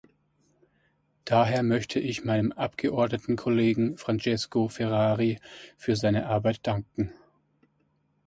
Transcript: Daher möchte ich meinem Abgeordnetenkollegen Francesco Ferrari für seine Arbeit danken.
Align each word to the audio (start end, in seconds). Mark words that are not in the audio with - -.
Daher 1.25 1.61
möchte 1.61 1.99
ich 1.99 2.25
meinem 2.25 2.51
Abgeordnetenkollegen 2.53 3.99
Francesco 3.99 4.67
Ferrari 4.67 5.37
für 5.77 5.95
seine 5.95 6.25
Arbeit 6.25 6.65
danken. 6.65 7.13